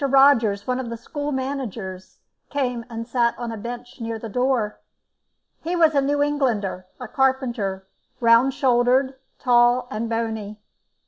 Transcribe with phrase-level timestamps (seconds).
[0.03, 2.17] Rogers, one of the school managers,
[2.49, 4.79] came and sat on a bench near the door.
[5.61, 7.85] He was a New Englander, a carpenter,
[8.19, 10.59] round shouldered, tall and bony.